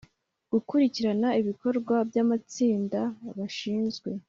gukurikirana 0.51 1.29
ibikorwa 1.41 1.95
by'amatsinda 2.09 3.01
bashinzwe 3.37 4.09